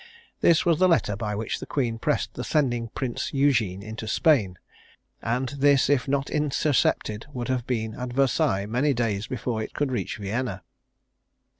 This 0.39 0.65
was 0.65 0.79
the 0.79 0.87
letter 0.87 1.15
by 1.15 1.35
which 1.35 1.59
the 1.59 1.67
Queen 1.67 1.99
pressed 1.99 2.33
the 2.33 2.43
sending 2.43 2.87
Prince 2.87 3.35
Eugene 3.35 3.83
into 3.83 4.07
Spain; 4.07 4.57
and 5.21 5.49
this, 5.49 5.91
if 5.91 6.07
not 6.07 6.27
intercepted, 6.31 7.27
would 7.33 7.49
have 7.49 7.67
been 7.67 7.93
at 7.93 8.11
Versailles 8.11 8.65
many 8.65 8.95
days 8.95 9.27
before 9.27 9.61
it 9.61 9.75
could 9.75 9.91
reach 9.91 10.17
Vienna. 10.17 10.63